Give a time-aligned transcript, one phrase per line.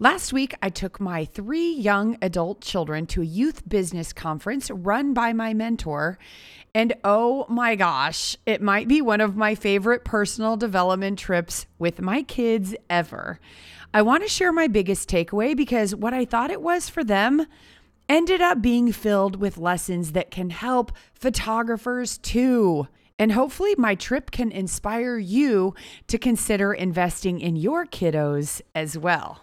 [0.00, 5.12] Last week, I took my three young adult children to a youth business conference run
[5.12, 6.20] by my mentor.
[6.72, 12.00] And oh my gosh, it might be one of my favorite personal development trips with
[12.00, 13.40] my kids ever.
[13.92, 17.44] I want to share my biggest takeaway because what I thought it was for them
[18.08, 22.86] ended up being filled with lessons that can help photographers too.
[23.18, 25.74] And hopefully, my trip can inspire you
[26.06, 29.42] to consider investing in your kiddos as well.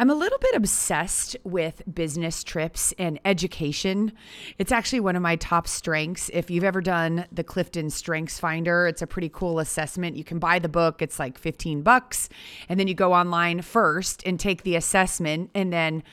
[0.00, 4.12] I'm a little bit obsessed with business trips and education.
[4.56, 6.30] It's actually one of my top strengths.
[6.32, 10.14] If you've ever done the Clifton Strengths Finder, it's a pretty cool assessment.
[10.14, 12.28] You can buy the book, it's like 15 bucks,
[12.68, 16.04] and then you go online first and take the assessment and then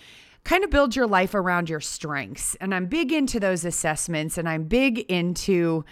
[0.45, 2.55] kind of build your life around your strengths.
[2.61, 5.83] And I'm big into those assessments and I'm big into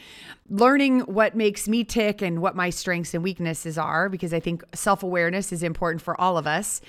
[0.47, 4.63] learning what makes me tick and what my strengths and weaknesses are because I think
[4.75, 6.81] self awareness is important for all of us.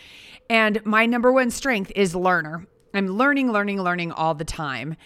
[0.51, 2.67] And my number one strength is learner.
[2.93, 4.97] I'm learning, learning, learning all the time.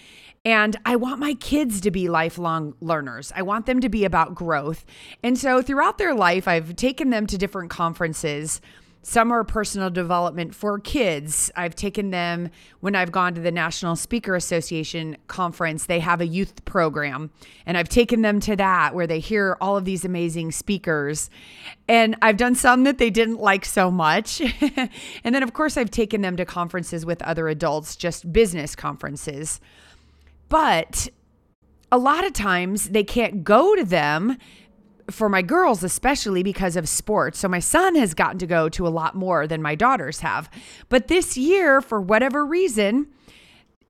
[0.45, 3.33] And I want my kids to be lifelong learners.
[3.37, 4.85] I want them to be about growth.
[5.23, 8.61] And so throughout their life, I've taken them to different conferences
[9.09, 11.51] some are personal development for kids.
[11.57, 15.87] I've taken them when I've gone to the National Speaker Association conference.
[15.87, 17.31] They have a youth program,
[17.65, 21.31] and I've taken them to that where they hear all of these amazing speakers.
[21.89, 24.43] And I've done some that they didn't like so much.
[25.25, 29.59] and then, of course, I've taken them to conferences with other adults, just business conferences.
[30.51, 31.09] But
[31.91, 34.37] a lot of times they can't go to them
[35.11, 37.39] for my girls, especially because of sports.
[37.39, 40.51] So my son has gotten to go to a lot more than my daughters have.
[40.89, 43.09] But this year, for whatever reason,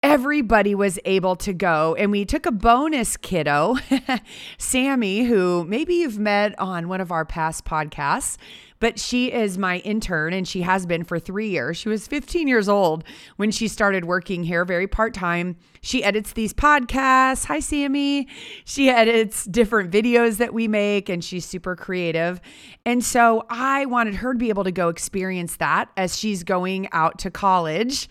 [0.03, 1.95] everybody was able to go.
[1.97, 3.77] And we took a bonus kiddo,
[4.59, 8.37] Sammy, who maybe you've met on one of our past podcasts
[8.81, 11.77] but she is my intern and she has been for three years.
[11.77, 13.05] She was 15 years old
[13.37, 15.57] when she started working here, very part time.
[15.81, 17.47] She edits these podcasts.
[17.47, 18.29] Hi, Sammy.
[18.65, 22.41] She edits different videos that we make and she's super creative.
[22.85, 26.89] And so I wanted her to be able to go experience that as she's going
[26.93, 28.09] out to college,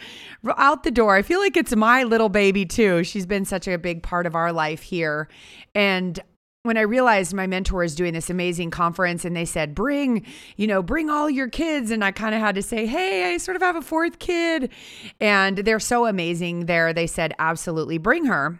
[0.57, 1.15] out the door.
[1.15, 3.03] I feel like it's my little baby too.
[3.03, 5.27] She's been such a big part of our life here.
[5.75, 6.19] And
[6.67, 10.67] when I realized my mentor is doing this amazing conference and they said, bring, you
[10.67, 11.89] know, bring all your kids.
[11.89, 14.71] And I kind of had to say, hey, I sort of have a fourth kid.
[15.19, 16.93] And they're so amazing there.
[16.93, 18.59] They said, absolutely bring her.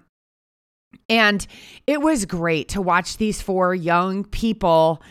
[1.09, 1.45] And
[1.85, 5.01] it was great to watch these four young people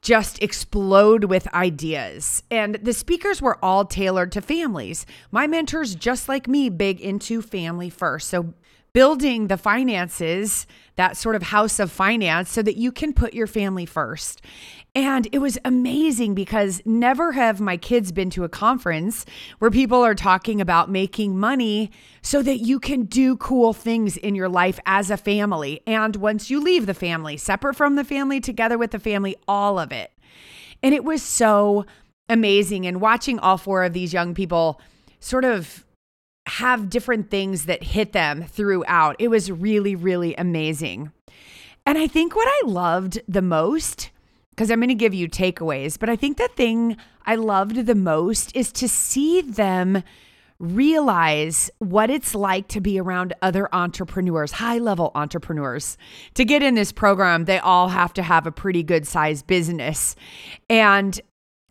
[0.00, 2.44] just explode with ideas.
[2.50, 5.04] And the speakers were all tailored to families.
[5.32, 8.28] My mentors, just like me, big into family first.
[8.28, 8.54] So
[8.96, 13.46] building the finances, that sort of house of finance, so that you can put your
[13.46, 14.40] family first.
[14.94, 19.26] And it was amazing because never have my kids been to a conference
[19.58, 21.90] where people are talking about making money
[22.22, 25.82] so that you can do cool things in your life as a family.
[25.86, 29.78] And once you leave the family, separate from the family, together with the family, all
[29.78, 30.10] of it.
[30.82, 31.84] And it was so
[32.30, 32.86] amazing.
[32.86, 34.80] And watching all four of these young people
[35.20, 35.85] sort of
[36.46, 39.16] have different things that hit them throughout.
[39.18, 41.12] It was really, really amazing.
[41.84, 44.10] And I think what I loved the most,
[44.50, 47.94] because I'm going to give you takeaways, but I think the thing I loved the
[47.94, 50.02] most is to see them
[50.58, 55.98] realize what it's like to be around other entrepreneurs, high level entrepreneurs.
[56.34, 60.16] To get in this program, they all have to have a pretty good sized business.
[60.70, 61.20] And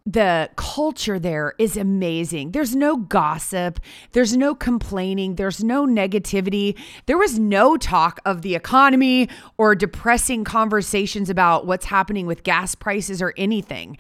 [0.06, 2.52] the culture there is amazing.
[2.52, 3.80] There's no gossip,
[4.12, 6.78] there's no complaining, there's no negativity.
[7.08, 12.76] There was no talk of the economy or depressing conversations about what's happening with gas
[12.76, 13.98] prices or anything.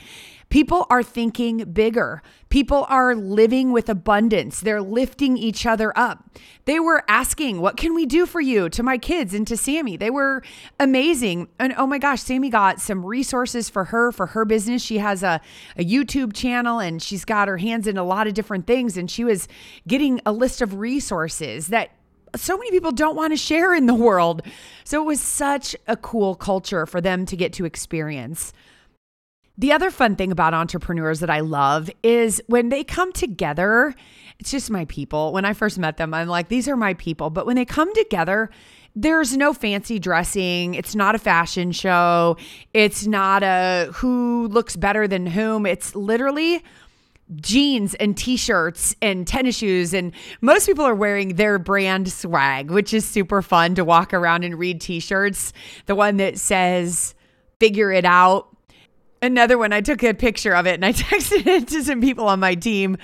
[0.55, 2.21] People are thinking bigger.
[2.47, 4.61] People are living with abundance.
[4.61, 6.29] They're lifting each other up.
[6.63, 9.97] They were asking, What can we do for you to my kids and to Sammy?
[9.97, 10.43] They were
[10.79, 11.49] amazing.
[11.59, 14.81] And oh my gosh, Sammy got some resources for her, for her business.
[14.81, 15.41] She has a,
[15.75, 18.95] a YouTube channel and she's got her hands in a lot of different things.
[18.95, 19.49] And she was
[19.89, 21.89] getting a list of resources that
[22.33, 24.41] so many people don't want to share in the world.
[24.85, 28.53] So it was such a cool culture for them to get to experience.
[29.57, 33.93] The other fun thing about entrepreneurs that I love is when they come together,
[34.37, 35.31] it's just my people.
[35.31, 37.29] When I first met them, I'm like, these are my people.
[37.29, 38.49] But when they come together,
[38.95, 40.73] there's no fancy dressing.
[40.73, 42.35] It's not a fashion show.
[42.73, 45.65] It's not a who looks better than whom.
[45.65, 46.61] It's literally
[47.37, 50.11] jeans and t-shirts and tennis shoes and
[50.41, 54.59] most people are wearing their brand swag which is super fun to walk around and
[54.59, 55.51] read t-shirts
[55.87, 57.15] the one that says
[57.59, 58.54] figure it out
[59.21, 59.73] another one.
[59.73, 62.55] I took a picture of it and I texted it to some people on my
[62.55, 62.97] team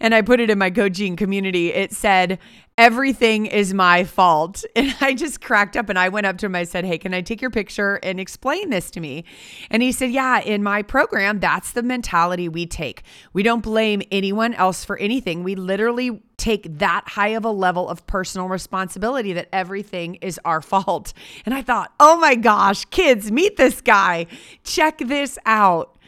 [0.00, 1.72] and I put it in my coaching community.
[1.72, 2.38] It said,
[2.78, 4.64] Everything is my fault.
[4.74, 6.56] And I just cracked up and I went up to him.
[6.56, 9.24] I said, Hey, can I take your picture and explain this to me?
[9.70, 13.02] And he said, Yeah, in my program, that's the mentality we take.
[13.32, 15.44] We don't blame anyone else for anything.
[15.44, 20.62] We literally take that high of a level of personal responsibility that everything is our
[20.72, 21.12] fault.
[21.44, 24.26] And I thought, oh my gosh, kids, meet this guy.
[24.64, 25.98] Check this out.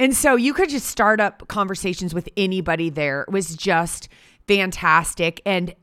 [0.00, 3.22] And so you could just start up conversations with anybody there.
[3.22, 4.08] It was just
[4.48, 5.42] fantastic.
[5.44, 5.74] And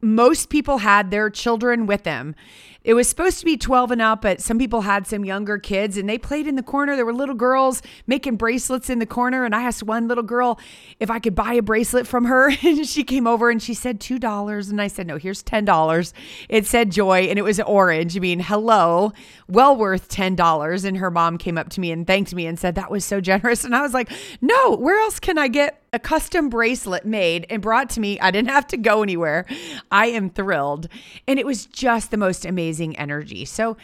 [0.00, 2.34] most people had their children with them.
[2.82, 5.98] It was supposed to be 12 and up, but some people had some younger kids
[5.98, 6.96] and they played in the corner.
[6.96, 9.44] There were little girls making bracelets in the corner.
[9.44, 10.58] And I asked one little girl
[10.98, 12.50] if I could buy a bracelet from her.
[12.70, 14.70] And she came over and she said $2.
[14.70, 16.12] And I said, no, here's $10.
[16.48, 18.16] It said joy and it was orange.
[18.16, 19.12] I mean, hello,
[19.48, 20.84] well worth $10.
[20.84, 23.20] And her mom came up to me and thanked me and said, that was so
[23.20, 23.64] generous.
[23.64, 24.10] And I was like,
[24.40, 28.18] no, where else can I get a custom bracelet made and brought to me.
[28.20, 29.46] I didn't have to go anywhere.
[29.90, 30.88] I am thrilled.
[31.26, 33.44] And it was just the most amazing energy.
[33.44, 33.76] So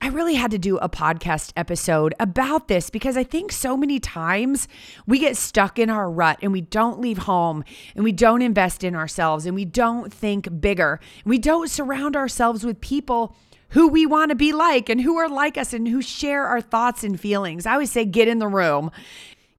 [0.00, 3.98] I really had to do a podcast episode about this because I think so many
[3.98, 4.68] times
[5.06, 7.64] we get stuck in our rut and we don't leave home
[7.96, 11.00] and we don't invest in ourselves and we don't think bigger.
[11.24, 13.34] We don't surround ourselves with people
[13.70, 16.60] who we want to be like and who are like us and who share our
[16.60, 17.66] thoughts and feelings.
[17.66, 18.92] I always say, get in the room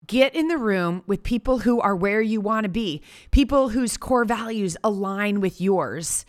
[0.09, 3.95] Get in the room with people who are where you want to be, people whose
[3.95, 6.25] core values align with yours.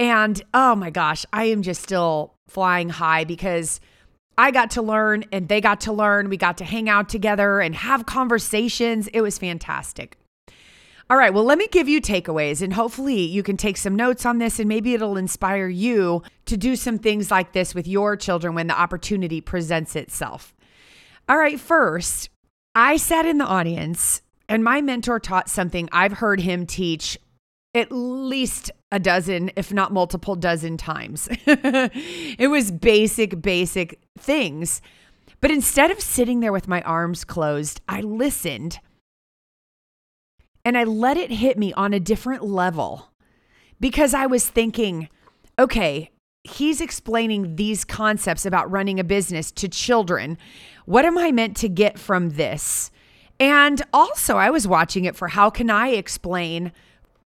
[0.00, 3.80] And oh my gosh, I am just still flying high because
[4.38, 6.30] I got to learn and they got to learn.
[6.30, 9.08] We got to hang out together and have conversations.
[9.08, 10.16] It was fantastic.
[11.10, 14.24] All right, well, let me give you takeaways and hopefully you can take some notes
[14.24, 18.16] on this and maybe it'll inspire you to do some things like this with your
[18.16, 20.54] children when the opportunity presents itself.
[21.28, 22.30] All right, first,
[22.74, 27.18] I sat in the audience and my mentor taught something I've heard him teach
[27.74, 31.28] at least a dozen, if not multiple dozen times.
[31.46, 34.82] it was basic, basic things.
[35.40, 38.80] But instead of sitting there with my arms closed, I listened
[40.64, 43.10] and I let it hit me on a different level
[43.78, 45.08] because I was thinking,
[45.58, 46.10] okay,
[46.44, 50.36] he's explaining these concepts about running a business to children.
[50.84, 52.90] What am I meant to get from this?
[53.38, 56.72] And also, I was watching it for how can I explain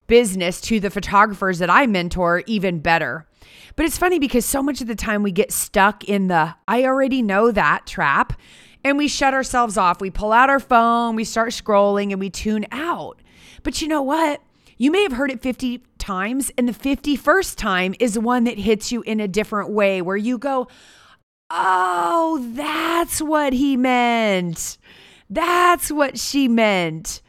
[0.07, 3.27] business to the photographers that I mentor even better.
[3.77, 6.85] But it's funny because so much of the time we get stuck in the I
[6.85, 8.39] already know that trap
[8.85, 10.01] and we shut ourselves off.
[10.01, 13.21] We pull out our phone, we start scrolling, and we tune out.
[13.63, 14.43] But you know what?
[14.77, 18.59] You may have heard it 50 times, and the 51st time is the one that
[18.59, 20.69] hits you in a different way where you go,
[21.51, 24.79] Oh, that's what he meant.
[25.31, 27.23] That's what she meant.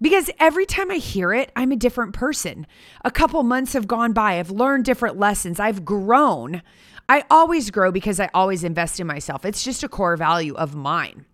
[0.00, 2.66] Because every time I hear it, I'm a different person.
[3.04, 4.38] A couple months have gone by.
[4.38, 5.58] I've learned different lessons.
[5.58, 6.62] I've grown.
[7.08, 9.44] I always grow because I always invest in myself.
[9.44, 11.24] It's just a core value of mine.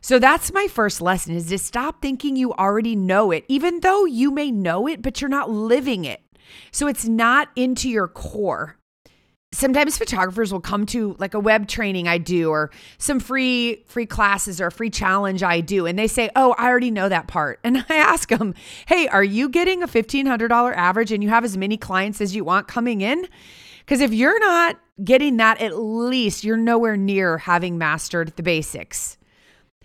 [0.00, 4.04] So that's my first lesson is to stop thinking you already know it, even though
[4.04, 6.22] you may know it, but you're not living it.
[6.72, 8.76] So it's not into your core.
[9.54, 14.06] Sometimes photographers will come to like a web training I do or some free free
[14.06, 17.28] classes or a free challenge I do and they say, "Oh, I already know that
[17.28, 18.54] part." And I ask them,
[18.86, 22.44] "Hey, are you getting a $1500 average and you have as many clients as you
[22.44, 23.26] want coming in?"
[23.80, 29.18] Because if you're not getting that, at least you're nowhere near having mastered the basics.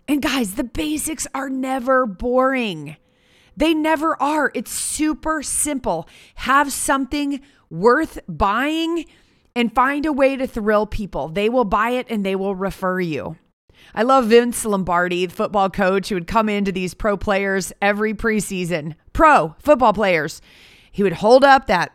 [0.08, 2.98] And guys, the basics are never boring.
[3.56, 4.52] They never are.
[4.56, 6.08] It's super simple.
[6.36, 9.06] Have something worth buying
[9.56, 11.28] and find a way to thrill people.
[11.28, 13.38] They will buy it and they will refer you.
[13.94, 18.14] I love Vince Lombardi, the football coach who would come into these pro players every
[18.14, 20.42] preseason, pro football players.
[20.92, 21.92] He would hold up that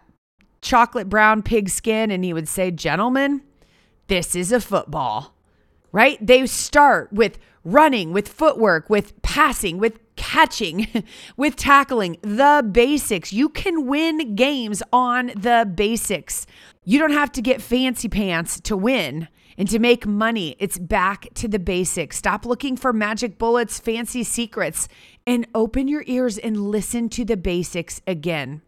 [0.61, 3.42] chocolate brown pigskin and he would say, Gentlemen,
[4.08, 5.34] this is a football,
[5.92, 6.18] right?
[6.25, 11.04] They start with running, with footwork, with passing, with catching,
[11.37, 13.33] with tackling, the basics.
[13.33, 16.47] You can win games on the basics.
[16.85, 20.56] You don't have to get fancy pants to win and to make money.
[20.59, 22.16] It's back to the basics.
[22.16, 24.88] Stop looking for magic bullets, fancy secrets,
[25.26, 28.62] and open your ears and listen to the basics again.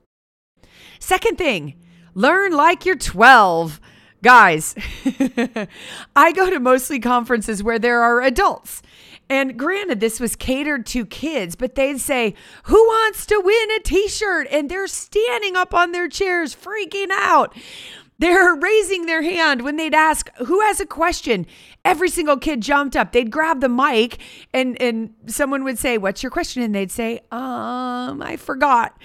[0.98, 1.74] Second thing,
[2.14, 3.80] learn like you're 12.
[4.22, 4.74] Guys,
[6.16, 8.82] I go to mostly conferences where there are adults.
[9.28, 13.80] And granted, this was catered to kids, but they'd say, Who wants to win a
[13.80, 14.46] t shirt?
[14.50, 17.54] And they're standing up on their chairs, freaking out.
[18.18, 21.46] They're raising their hand when they'd ask, Who has a question?
[21.84, 23.12] Every single kid jumped up.
[23.12, 24.18] They'd grab the mic
[24.52, 26.62] and, and someone would say, What's your question?
[26.62, 28.96] And they'd say, Um, I forgot.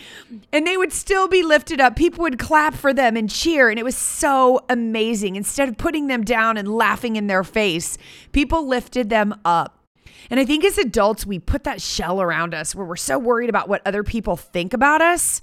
[0.53, 1.95] And they would still be lifted up.
[1.95, 3.69] People would clap for them and cheer.
[3.69, 5.35] And it was so amazing.
[5.35, 7.97] Instead of putting them down and laughing in their face,
[8.31, 9.80] people lifted them up.
[10.29, 13.49] And I think as adults, we put that shell around us where we're so worried
[13.49, 15.41] about what other people think about us.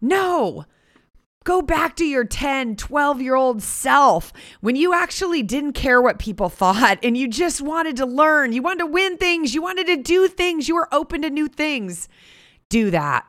[0.00, 0.66] No,
[1.46, 6.18] Go back to your 10, 12 year old self when you actually didn't care what
[6.18, 8.52] people thought and you just wanted to learn.
[8.52, 9.54] You wanted to win things.
[9.54, 10.66] You wanted to do things.
[10.66, 12.08] You were open to new things.
[12.68, 13.26] Do that.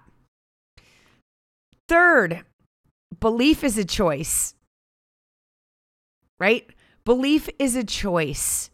[1.87, 2.43] Third,
[3.19, 4.55] belief is a choice,
[6.39, 6.67] right?
[7.05, 8.71] Belief is a choice.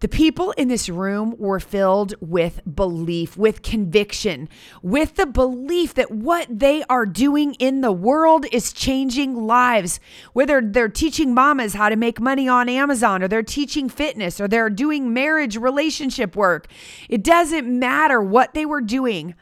[0.00, 4.48] The people in this room were filled with belief, with conviction,
[4.82, 10.00] with the belief that what they are doing in the world is changing lives.
[10.32, 14.48] Whether they're teaching mamas how to make money on Amazon, or they're teaching fitness, or
[14.48, 16.68] they're doing marriage relationship work,
[17.10, 19.34] it doesn't matter what they were doing.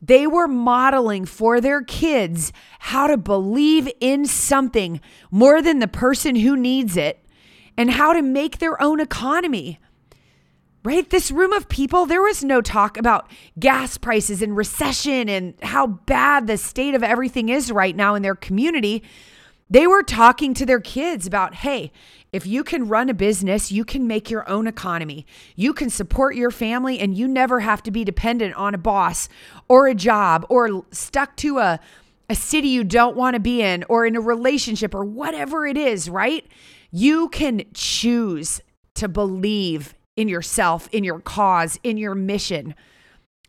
[0.00, 5.00] They were modeling for their kids how to believe in something
[5.32, 7.24] more than the person who needs it
[7.76, 9.78] and how to make their own economy.
[10.82, 11.08] Right?
[11.10, 15.86] This room of people, there was no talk about gas prices and recession and how
[15.86, 19.02] bad the state of everything is right now in their community.
[19.68, 21.92] They were talking to their kids about, hey,
[22.32, 25.26] if you can run a business, you can make your own economy.
[25.54, 29.28] You can support your family and you never have to be dependent on a boss
[29.68, 31.78] or a job or stuck to a,
[32.28, 35.76] a city you don't want to be in or in a relationship or whatever it
[35.76, 36.46] is, right?
[36.90, 38.60] You can choose
[38.94, 42.74] to believe in yourself, in your cause, in your mission.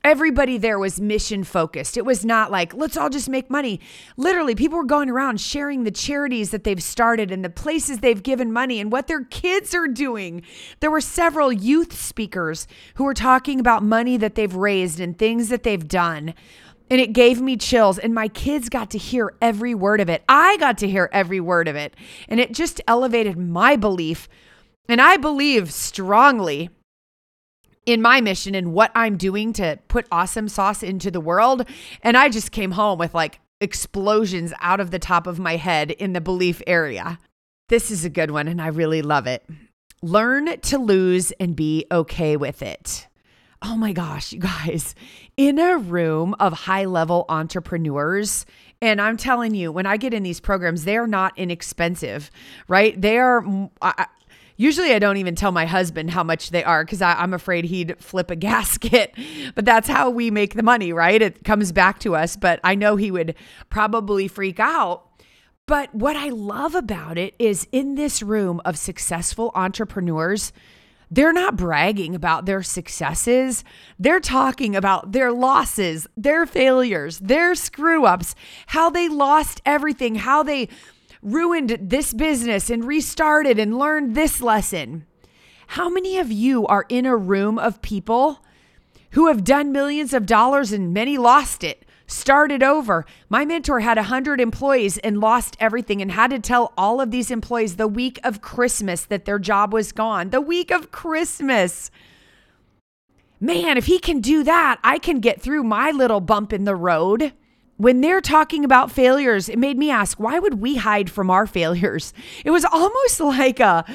[0.03, 1.95] Everybody there was mission focused.
[1.95, 3.79] It was not like, let's all just make money.
[4.17, 8.23] Literally, people were going around sharing the charities that they've started and the places they've
[8.23, 10.41] given money and what their kids are doing.
[10.79, 15.49] There were several youth speakers who were talking about money that they've raised and things
[15.49, 16.33] that they've done.
[16.91, 17.97] And it gave me chills.
[17.97, 20.23] And my kids got to hear every word of it.
[20.29, 21.95] I got to hear every word of it.
[22.27, 24.27] And it just elevated my belief.
[24.89, 26.69] And I believe strongly
[27.85, 31.65] in my mission and what I'm doing to put awesome sauce into the world.
[32.03, 35.91] And I just came home with like explosions out of the top of my head
[35.91, 37.19] in the belief area.
[37.69, 39.45] This is a good one, and I really love it.
[40.01, 43.07] Learn to lose and be okay with it.
[43.63, 44.95] Oh my gosh, you guys,
[45.37, 48.45] in a room of high level entrepreneurs,
[48.81, 52.31] and I'm telling you, when I get in these programs, they're not inexpensive,
[52.67, 52.99] right?
[52.99, 53.45] They are,
[53.79, 54.07] I,
[54.57, 57.99] usually I don't even tell my husband how much they are because I'm afraid he'd
[57.99, 59.13] flip a gasket.
[59.55, 61.21] But that's how we make the money, right?
[61.21, 62.35] It comes back to us.
[62.35, 63.35] But I know he would
[63.69, 65.07] probably freak out.
[65.67, 70.51] But what I love about it is in this room of successful entrepreneurs,
[71.11, 73.65] they're not bragging about their successes.
[73.99, 78.33] They're talking about their losses, their failures, their screw ups,
[78.67, 80.69] how they lost everything, how they
[81.21, 85.05] ruined this business and restarted and learned this lesson.
[85.67, 88.39] How many of you are in a room of people
[89.11, 91.85] who have done millions of dollars and many lost it?
[92.11, 93.05] Started over.
[93.29, 97.31] My mentor had 100 employees and lost everything and had to tell all of these
[97.31, 100.29] employees the week of Christmas that their job was gone.
[100.29, 101.89] The week of Christmas.
[103.39, 106.75] Man, if he can do that, I can get through my little bump in the
[106.75, 107.33] road.
[107.77, 111.47] When they're talking about failures, it made me ask, why would we hide from our
[111.47, 112.13] failures?
[112.45, 113.85] It was almost like a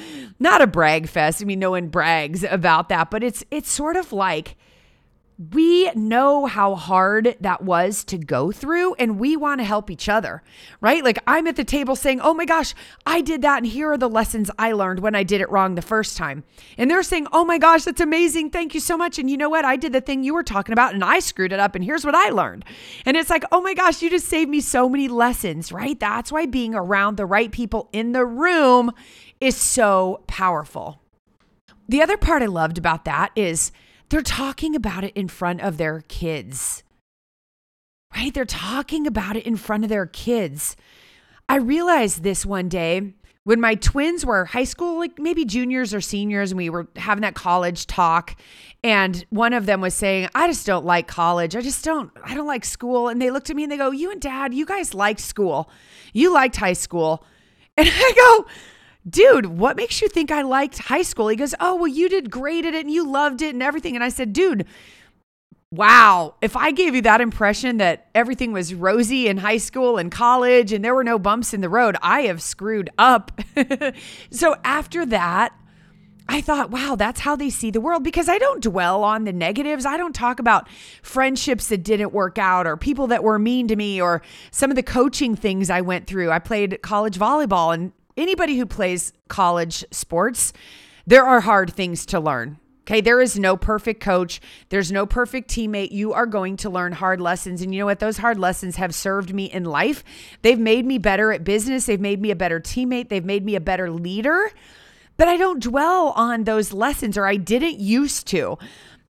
[0.40, 1.42] not a brag fest.
[1.42, 4.56] I mean, no one brags about that, but it's it's sort of like
[5.38, 10.08] we know how hard that was to go through and we want to help each
[10.08, 10.42] other,
[10.80, 11.04] right?
[11.04, 12.74] Like I'm at the table saying, Oh my gosh,
[13.04, 13.58] I did that.
[13.58, 16.44] And here are the lessons I learned when I did it wrong the first time.
[16.78, 18.50] And they're saying, Oh my gosh, that's amazing.
[18.50, 19.18] Thank you so much.
[19.18, 19.66] And you know what?
[19.66, 21.74] I did the thing you were talking about and I screwed it up.
[21.74, 22.64] And here's what I learned.
[23.04, 26.00] And it's like, Oh my gosh, you just saved me so many lessons, right?
[26.00, 28.90] That's why being around the right people in the room
[29.38, 31.02] is so powerful.
[31.88, 33.70] The other part I loved about that is,
[34.08, 36.82] they're talking about it in front of their kids,
[38.14, 38.32] right?
[38.32, 40.76] They're talking about it in front of their kids.
[41.48, 46.00] I realized this one day when my twins were high school, like maybe juniors or
[46.00, 48.34] seniors, and we were having that college talk.
[48.82, 51.54] And one of them was saying, I just don't like college.
[51.54, 53.06] I just don't, I don't like school.
[53.06, 55.70] And they looked at me and they go, You and dad, you guys liked school.
[56.12, 57.24] You liked high school.
[57.76, 58.50] And I go,
[59.08, 61.28] dude, what makes you think I liked high school?
[61.28, 63.94] He goes, oh, well, you did great at it and you loved it and everything.
[63.94, 64.66] And I said, dude,
[65.70, 70.10] wow, if I gave you that impression that everything was rosy in high school and
[70.10, 73.40] college and there were no bumps in the road, I have screwed up.
[74.30, 75.52] so after that,
[76.28, 79.32] I thought, wow, that's how they see the world because I don't dwell on the
[79.32, 79.86] negatives.
[79.86, 80.68] I don't talk about
[81.00, 84.74] friendships that didn't work out or people that were mean to me or some of
[84.74, 86.32] the coaching things I went through.
[86.32, 90.52] I played college volleyball and anybody who plays college sports,
[91.06, 92.58] there are hard things to learn.
[92.82, 94.40] Okay, there is no perfect coach.
[94.68, 95.90] There's no perfect teammate.
[95.90, 97.60] You are going to learn hard lessons.
[97.60, 97.98] And you know what?
[97.98, 100.04] Those hard lessons have served me in life.
[100.42, 101.86] They've made me better at business.
[101.86, 103.08] They've made me a better teammate.
[103.08, 104.52] They've made me a better leader.
[105.16, 108.56] But I don't dwell on those lessons, or I didn't used to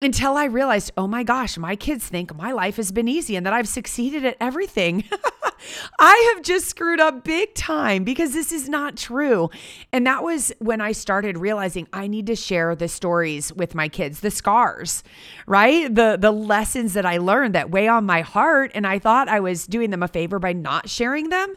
[0.01, 3.45] until I realized, oh my gosh, my kids think my life has been easy and
[3.45, 5.05] that I've succeeded at everything.
[5.99, 9.51] I have just screwed up big time because this is not true.
[9.93, 13.89] And that was when I started realizing I need to share the stories with my
[13.89, 15.03] kids, the scars,
[15.47, 15.93] right?
[15.93, 19.41] The the lessons that I learned that weigh on my heart and I thought I
[19.41, 21.57] was doing them a favor by not sharing them.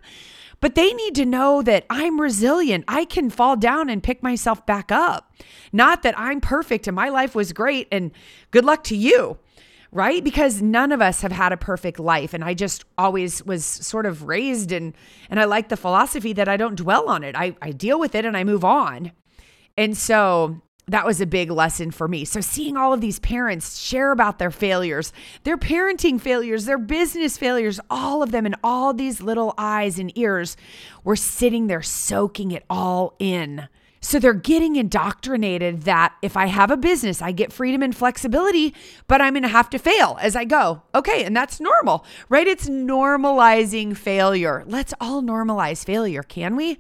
[0.61, 2.85] But they need to know that I'm resilient.
[2.87, 5.33] I can fall down and pick myself back up.
[5.73, 8.11] Not that I'm perfect and my life was great and
[8.51, 9.37] good luck to you
[9.91, 10.23] right?
[10.23, 14.05] Because none of us have had a perfect life and I just always was sort
[14.05, 14.95] of raised and
[15.29, 17.35] and I like the philosophy that I don't dwell on it.
[17.35, 19.11] I I deal with it and I move on.
[19.77, 22.25] And so that was a big lesson for me.
[22.25, 27.37] So, seeing all of these parents share about their failures, their parenting failures, their business
[27.37, 30.57] failures, all of them, and all these little eyes and ears
[31.03, 33.69] were sitting there soaking it all in.
[34.01, 38.73] So they're getting indoctrinated that if I have a business, I get freedom and flexibility,
[39.07, 40.81] but I'm going to have to fail as I go.
[40.93, 41.23] Okay.
[41.23, 42.47] And that's normal, right?
[42.47, 44.63] It's normalizing failure.
[44.65, 46.79] Let's all normalize failure, can we?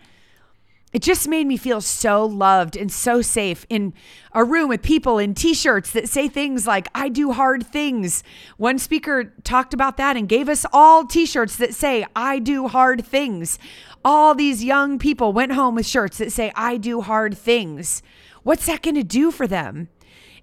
[0.93, 3.93] It just made me feel so loved and so safe in
[4.33, 8.23] a room with people in t shirts that say things like, I do hard things.
[8.57, 12.67] One speaker talked about that and gave us all t shirts that say, I do
[12.67, 13.57] hard things.
[14.03, 18.01] All these young people went home with shirts that say, I do hard things.
[18.43, 19.89] What's that going to do for them?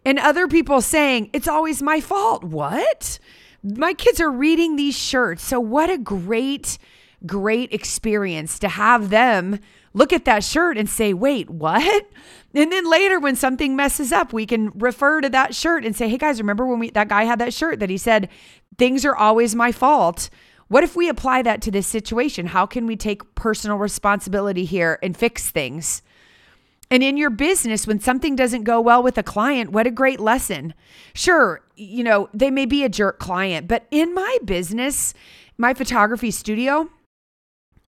[0.04, 2.44] And other people saying, It's always my fault.
[2.44, 3.18] What?
[3.62, 5.44] My kids are reading these shirts.
[5.44, 6.78] So, what a great,
[7.26, 9.58] great experience to have them
[9.94, 12.06] look at that shirt and say, wait, what?
[12.54, 16.08] And then later, when something messes up, we can refer to that shirt and say,
[16.08, 18.28] hey guys, remember when we that guy had that shirt that he said,
[18.76, 20.30] things are always my fault.
[20.68, 22.46] What if we apply that to this situation?
[22.46, 26.02] How can we take personal responsibility here and fix things?
[26.90, 30.20] And in your business, when something doesn't go well with a client, what a great
[30.20, 30.72] lesson.
[31.14, 35.12] Sure, you know, they may be a jerk client, but in my business,
[35.58, 36.88] my photography studio,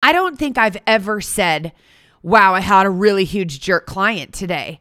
[0.02, 1.72] I don't think I've ever said,
[2.22, 4.80] wow, I had a really huge jerk client today.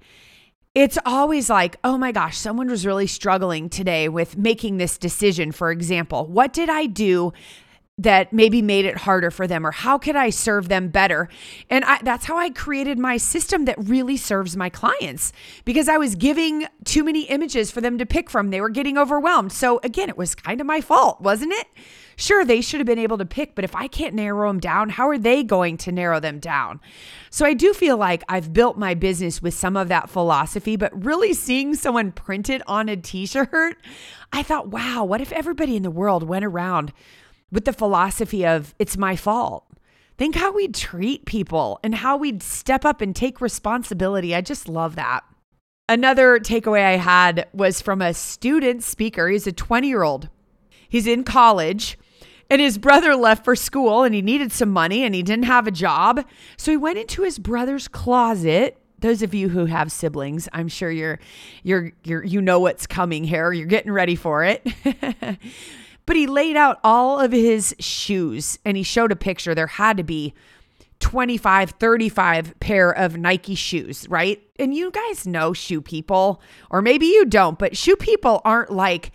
[0.73, 5.51] It's always like, oh my gosh, someone was really struggling today with making this decision,
[5.51, 6.27] for example.
[6.27, 7.31] What did I do
[7.97, 11.29] that maybe made it harder for them or how could I serve them better?
[11.69, 15.31] And I, that's how I created my system that really serves my clients
[15.63, 18.49] because I was giving too many images for them to pick from.
[18.49, 19.53] They were getting overwhelmed.
[19.53, 21.67] So again, it was kind of my fault, wasn't it?
[22.17, 24.89] Sure, they should have been able to pick, but if I can't narrow them down,
[24.89, 26.79] how are they going to narrow them down?
[27.29, 31.03] So I do feel like I've built my business with some of that philosophy, but
[31.03, 33.77] really seeing someone print it on a t shirt,
[34.31, 36.93] I thought, wow, what if everybody in the world went around
[37.51, 39.65] with the philosophy of it's my fault?
[40.17, 44.33] Think how we'd treat people and how we'd step up and take responsibility.
[44.33, 45.23] I just love that.
[45.89, 49.27] Another takeaway I had was from a student speaker.
[49.27, 50.29] He's a 20 year old.
[50.87, 51.97] He's in college
[52.49, 55.67] and his brother left for school and he needed some money and he didn't have
[55.67, 56.25] a job.
[56.57, 60.89] So he went into his brother's closet Those of you who have siblings, I'm sure
[60.89, 61.19] you're
[61.63, 63.51] you're you're you know what's coming here.
[63.51, 64.65] You're getting ready for it.
[66.05, 69.55] but he laid out all of his shoes and he showed a picture.
[69.55, 70.33] There had to be
[70.99, 74.41] 25, 35 pair of Nike shoes, right?
[74.57, 79.11] And you guys know shoe people, or maybe you don't, but shoe people aren't like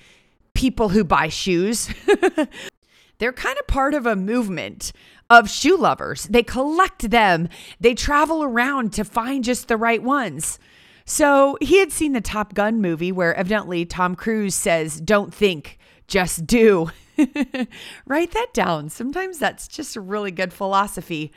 [0.55, 1.89] people who buy shoes.
[3.19, 4.93] They're kind of part of a movement
[5.29, 6.25] of shoe lovers.
[6.25, 7.49] They collect them,
[7.79, 10.59] they travel around to find just the right ones.
[11.05, 15.79] So he had seen the Top Gun movie where evidently Tom Cruise says, Don't think,
[16.11, 16.91] just do.
[18.07, 18.91] Write that down.
[18.91, 21.33] Sometimes that's just a really good philosophy.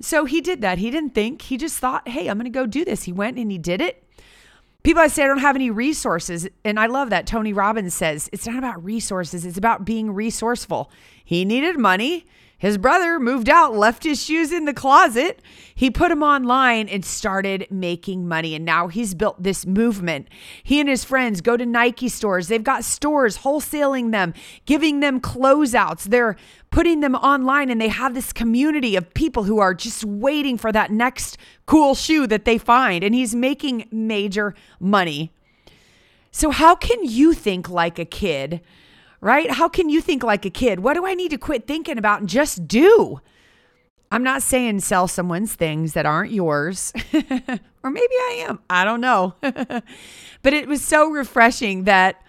[0.00, 0.78] So he did that.
[0.78, 3.02] He didn't think, he just thought, Hey, I'm going to go do this.
[3.02, 4.02] He went and he did it.
[4.82, 6.48] People I say I don't have any resources.
[6.64, 7.26] And I love that.
[7.26, 10.90] Tony Robbins says it's not about resources, it's about being resourceful.
[11.24, 12.24] He needed money.
[12.62, 15.42] His brother moved out, left his shoes in the closet.
[15.74, 18.54] He put them online and started making money.
[18.54, 20.28] And now he's built this movement.
[20.62, 22.46] He and his friends go to Nike stores.
[22.46, 24.32] They've got stores wholesaling them,
[24.64, 26.04] giving them closeouts.
[26.04, 26.36] They're
[26.70, 30.70] putting them online and they have this community of people who are just waiting for
[30.70, 33.02] that next cool shoe that they find.
[33.02, 35.32] And he's making major money.
[36.30, 38.60] So, how can you think like a kid?
[39.22, 39.50] Right?
[39.50, 40.80] How can you think like a kid?
[40.80, 43.20] What do I need to quit thinking about and just do?
[44.10, 46.92] I'm not saying sell someone's things that aren't yours,
[47.82, 48.58] or maybe I am.
[48.68, 49.36] I don't know.
[49.40, 52.22] but it was so refreshing that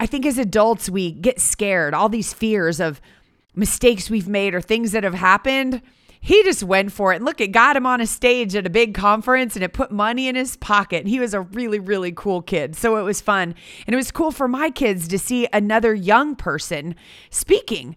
[0.00, 2.98] I think as adults, we get scared, all these fears of
[3.54, 5.82] mistakes we've made or things that have happened
[6.24, 7.16] he just went for it.
[7.16, 9.90] And look, it got him on a stage at a big conference and it put
[9.90, 11.08] money in his pocket.
[11.08, 12.76] He was a really, really cool kid.
[12.76, 13.56] So it was fun.
[13.86, 16.94] And it was cool for my kids to see another young person
[17.30, 17.96] speaking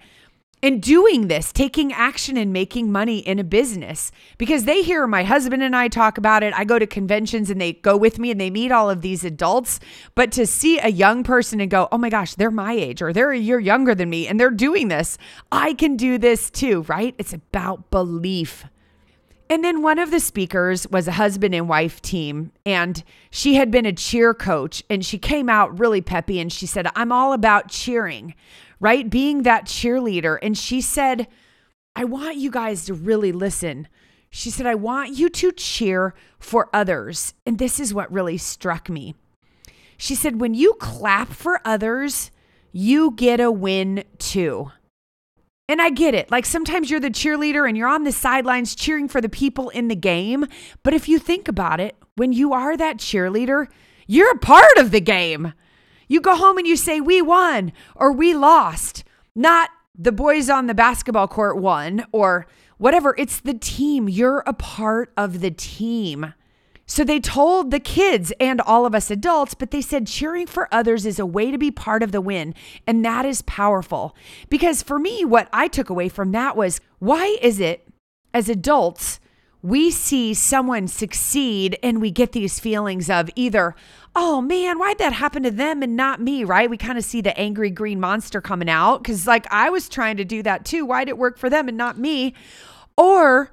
[0.64, 5.24] and doing this, taking action and making money in a business because they hear my
[5.24, 6.54] husband and I talk about it.
[6.56, 9.24] I go to conventions and they go with me and they meet all of these
[9.24, 9.80] adults.
[10.16, 13.14] But to see a young person and go, oh my gosh, they're my age or
[13.14, 15.18] they're a year younger than me and they're doing this,
[15.52, 17.14] I can do this too, right?
[17.18, 18.66] It's about belief.
[19.48, 23.70] And then one of the speakers was a husband and wife team, and she had
[23.70, 27.32] been a cheer coach, and she came out really peppy and she said, I'm all
[27.32, 28.34] about cheering
[28.80, 29.10] right?
[29.10, 30.38] Being that cheerleader.
[30.42, 31.28] And she said,
[31.96, 33.88] I want you guys to really listen.
[34.30, 37.34] She said, I want you to cheer for others.
[37.46, 39.16] And this is what really struck me.
[39.98, 42.32] She said, when you clap for others,
[42.74, 44.72] you get a win too.
[45.68, 46.30] And I get it.
[46.30, 49.88] Like sometimes you're the cheerleader and you're on the sidelines cheering for the people in
[49.88, 50.46] the game.
[50.84, 53.68] But if you think about it, when you are that cheerleader,
[54.06, 55.54] you're a part of the game.
[56.08, 59.04] You go home and you say, We won or we lost,
[59.36, 63.16] not the boys on the basketball court won or whatever.
[63.18, 64.10] It's the team.
[64.10, 66.34] You're a part of the team.
[66.88, 70.68] So they told the kids and all of us adults, but they said cheering for
[70.72, 72.54] others is a way to be part of the win.
[72.86, 74.16] And that is powerful.
[74.50, 77.88] Because for me, what I took away from that was why is it
[78.34, 79.20] as adults,
[79.66, 83.74] we see someone succeed and we get these feelings of either,
[84.16, 86.70] oh man, why'd that happen to them and not me, right?
[86.70, 90.18] We kind of see the angry green monster coming out because, like, I was trying
[90.18, 90.86] to do that too.
[90.86, 92.36] Why'd it work for them and not me?
[92.96, 93.52] Or,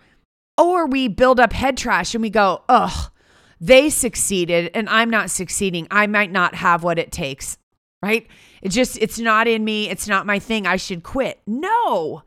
[0.59, 3.11] or we build up head trash and we go, ugh,
[3.59, 5.89] they succeeded and I'm not succeeding.
[5.91, 7.57] I might not have what it takes,
[8.03, 8.27] right?
[8.61, 9.89] It just, it's not in me.
[9.89, 10.67] It's not my thing.
[10.67, 11.41] I should quit.
[11.47, 12.23] No.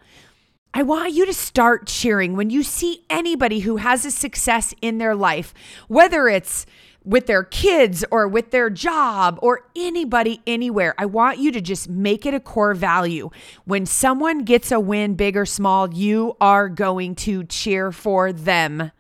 [0.77, 4.97] I want you to start cheering when you see anybody who has a success in
[4.97, 5.53] their life,
[5.87, 6.65] whether it's
[7.05, 10.93] with their kids or with their job or anybody anywhere.
[10.97, 13.29] I want you to just make it a core value.
[13.63, 18.91] When someone gets a win, big or small, you are going to cheer for them.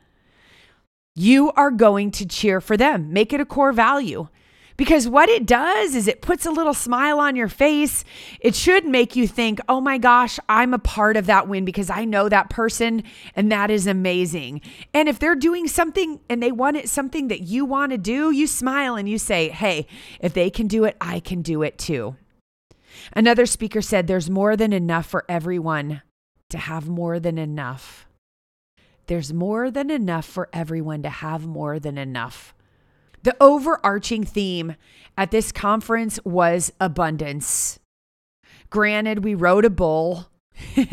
[1.13, 3.11] You are going to cheer for them.
[3.11, 4.29] Make it a core value.
[4.77, 8.03] Because what it does is it puts a little smile on your face.
[8.41, 11.89] It should make you think, oh my gosh, I'm a part of that win because
[11.89, 13.03] I know that person
[13.35, 14.61] and that is amazing.
[14.93, 18.31] And if they're doing something and they want it something that you want to do,
[18.31, 19.87] you smile and you say, hey,
[20.19, 22.17] if they can do it, I can do it too.
[23.13, 26.01] Another speaker said, there's more than enough for everyone
[26.49, 28.07] to have more than enough.
[29.07, 32.54] There's more than enough for everyone to have more than enough.
[33.25, 34.75] The overarching theme
[35.17, 37.79] at this conference was abundance.
[38.69, 40.29] Granted, we rode a bull.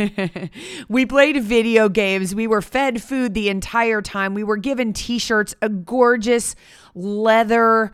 [0.88, 2.35] we played video games.
[2.35, 4.33] We were fed food the entire time.
[4.33, 6.57] We were given t shirts, a gorgeous
[6.95, 7.92] leather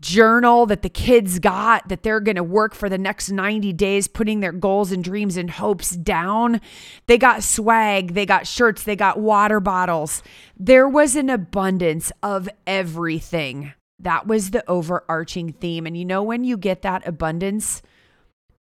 [0.00, 4.06] journal that the kids got that they're going to work for the next 90 days,
[4.06, 6.60] putting their goals and dreams and hopes down.
[7.06, 10.22] They got swag, they got shirts, they got water bottles.
[10.58, 13.72] There was an abundance of everything.
[13.98, 15.86] That was the overarching theme.
[15.86, 17.82] And you know, when you get that abundance,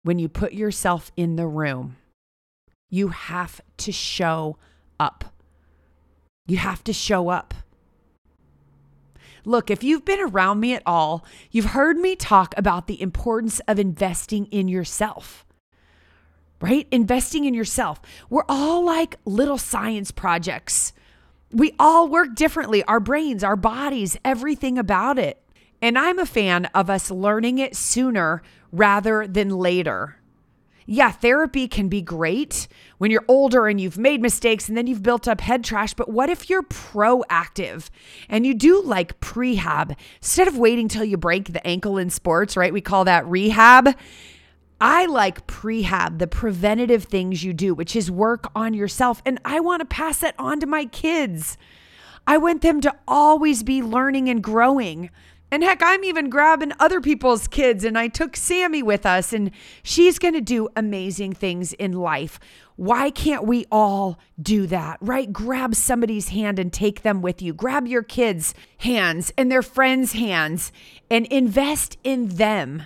[0.03, 1.96] when you put yourself in the room,
[2.88, 4.57] you have to show
[4.99, 5.25] up.
[6.46, 7.55] You have to show up.
[9.44, 13.61] Look, if you've been around me at all, you've heard me talk about the importance
[13.68, 15.44] of investing in yourself,
[16.61, 16.88] right?
[16.90, 18.01] Investing in yourself.
[18.29, 20.92] We're all like little science projects.
[21.53, 25.41] We all work differently our brains, our bodies, everything about it.
[25.81, 30.17] And I'm a fan of us learning it sooner rather than later
[30.87, 35.03] yeah, therapy can be great when you're older and you've made mistakes and then you've
[35.03, 35.95] built up head trash.
[35.95, 37.91] But what if you're proactive
[38.29, 42.57] and you do like prehab instead of waiting till you break the ankle in sports,
[42.57, 42.73] right?
[42.73, 43.97] We call that rehab.
[44.81, 49.23] I like prehab, the preventative things you do, which is work on yourself.
[49.25, 51.57] And I want to pass that on to my kids.
[52.27, 55.11] I want them to always be learning and growing.
[55.51, 59.53] And heck, I'm even grabbing other people's kids, and I took Sammy with us, and
[59.85, 62.41] she's going to do amazing things in life.
[62.75, 65.33] Why can't we all do that, right?
[65.33, 67.55] Grab somebody's hand and take them with you.
[67.55, 70.73] Grab your kids' hands and their friends' hands
[71.09, 72.83] and invest in them.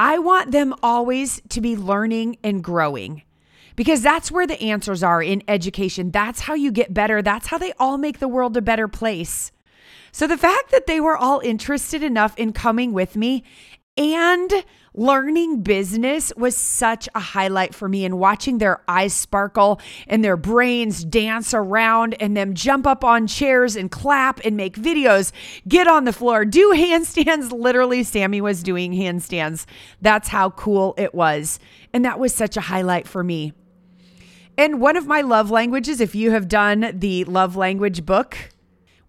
[0.00, 3.20] I want them always to be learning and growing
[3.76, 6.10] because that's where the answers are in education.
[6.10, 7.20] That's how you get better.
[7.20, 9.52] That's how they all make the world a better place.
[10.10, 13.44] So the fact that they were all interested enough in coming with me
[14.00, 20.24] and learning business was such a highlight for me and watching their eyes sparkle and
[20.24, 25.32] their brains dance around and them jump up on chairs and clap and make videos,
[25.68, 27.52] get on the floor, do handstands.
[27.60, 29.66] Literally, Sammy was doing handstands.
[30.00, 31.60] That's how cool it was.
[31.92, 33.52] And that was such a highlight for me.
[34.56, 38.50] And one of my love languages, if you have done the love language book,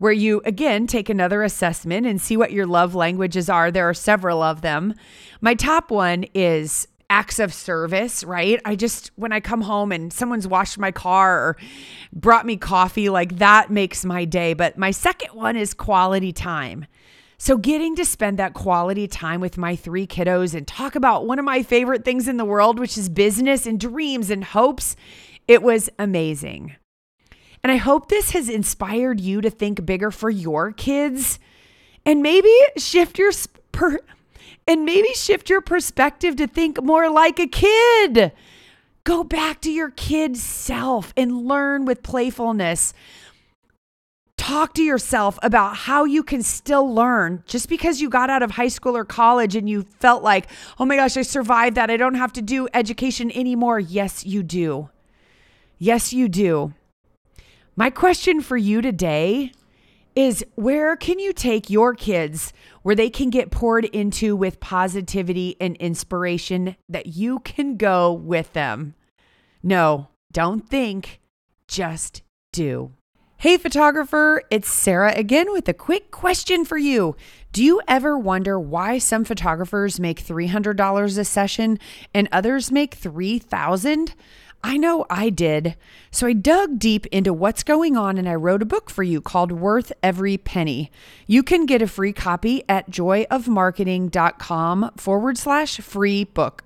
[0.01, 3.69] where you again take another assessment and see what your love languages are.
[3.69, 4.95] There are several of them.
[5.41, 8.59] My top one is acts of service, right?
[8.65, 11.57] I just, when I come home and someone's washed my car or
[12.11, 14.55] brought me coffee, like that makes my day.
[14.55, 16.87] But my second one is quality time.
[17.37, 21.37] So, getting to spend that quality time with my three kiddos and talk about one
[21.37, 24.95] of my favorite things in the world, which is business and dreams and hopes,
[25.47, 26.75] it was amazing.
[27.63, 31.39] And I hope this has inspired you to think bigger for your kids
[32.05, 33.31] and maybe shift your
[33.71, 33.99] per-
[34.67, 38.31] and maybe shift your perspective to think more like a kid.
[39.03, 42.93] Go back to your kid self and learn with playfulness.
[44.37, 48.51] Talk to yourself about how you can still learn just because you got out of
[48.51, 50.47] high school or college and you felt like,
[50.79, 51.91] oh my gosh, I survived that.
[51.91, 53.79] I don't have to do education anymore.
[53.79, 54.89] Yes, you do.
[55.77, 56.73] Yes, you do.
[57.75, 59.53] My question for you today
[60.13, 65.55] is where can you take your kids where they can get poured into with positivity
[65.61, 68.93] and inspiration that you can go with them?
[69.63, 71.21] No, don't think,
[71.69, 72.91] just do.
[73.37, 77.15] Hey, photographer, it's Sarah again with a quick question for you.
[77.53, 81.79] Do you ever wonder why some photographers make $300 a session
[82.13, 84.13] and others make 3000?
[84.63, 85.75] I know I did.
[86.11, 89.19] So I dug deep into what's going on and I wrote a book for you
[89.19, 90.91] called Worth Every Penny.
[91.25, 96.63] You can get a free copy at joyofmarketing.com forward slash free book.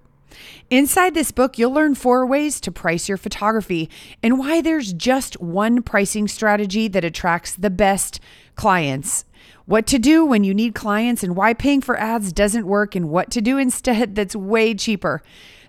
[0.70, 3.90] Inside this book, you'll learn four ways to price your photography
[4.22, 8.20] and why there's just one pricing strategy that attracts the best
[8.56, 9.24] clients.
[9.66, 13.10] What to do when you need clients and why paying for ads doesn't work, and
[13.10, 15.24] what to do instead that's way cheaper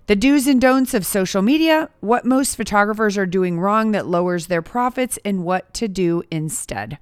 [0.07, 4.47] the do's and don'ts of social media, what most photographers are doing wrong that lowers
[4.47, 6.97] their profits, and what to do instead.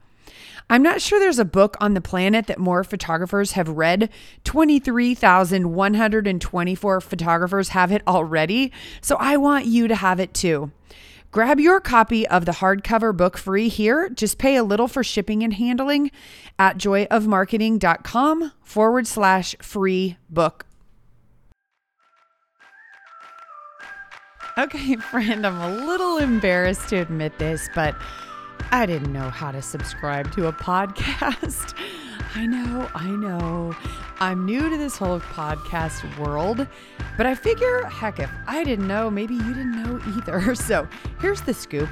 [0.70, 4.10] I'm not sure there's a book on the planet that more photographers have read.
[4.46, 8.72] 23,124 photographers have it already.
[9.02, 10.72] So I want you to have it too.
[11.32, 14.10] Grab your copy of the hardcover book free here.
[14.10, 16.10] Just pay a little for shipping and handling
[16.58, 20.66] at joyofmarketing.com forward slash free book.
[24.58, 27.94] Okay, friend, I'm a little embarrassed to admit this, but
[28.72, 31.74] I didn't know how to subscribe to a podcast.
[32.36, 33.76] I know, I know.
[34.20, 36.68] I'm new to this whole podcast world,
[37.18, 40.56] but I figure, heck, if I didn't know, maybe you didn't know either.
[40.66, 40.88] So
[41.20, 41.90] here's the scoop.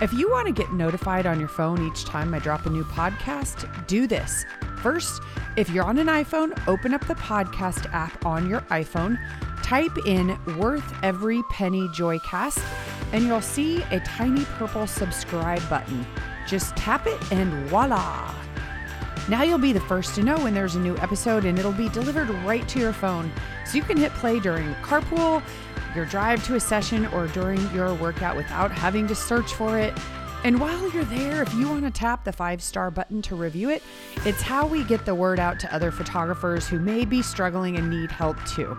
[0.00, 2.84] If you want to get notified on your phone each time I drop a new
[2.84, 4.44] podcast, do this
[4.82, 5.22] First,
[5.56, 9.16] if you're on an iPhone, open up the podcast app on your iPhone,
[9.62, 12.60] type in Worth Every Penny Joycast,
[13.12, 16.04] and you'll see a tiny purple subscribe button.
[16.48, 18.34] Just tap it and voila!
[19.28, 21.88] Now you'll be the first to know when there's a new episode and it'll be
[21.90, 23.30] delivered right to your phone.
[23.64, 25.42] So you can hit play during carpool,
[25.94, 29.96] your drive to a session, or during your workout without having to search for it.
[30.44, 33.70] And while you're there, if you want to tap the five star button to review
[33.70, 33.82] it,
[34.26, 37.88] it's how we get the word out to other photographers who may be struggling and
[37.88, 38.76] need help too.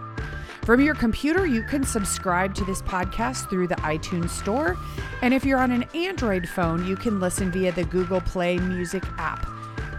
[0.66, 4.78] From your computer, you can subscribe to this podcast through the iTunes Store.
[5.22, 9.04] And if you're on an Android phone, you can listen via the Google Play Music
[9.18, 9.46] app.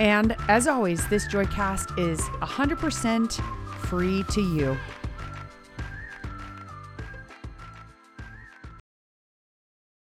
[0.00, 3.40] And as always, this Joycast is 100%
[3.86, 4.76] free to you.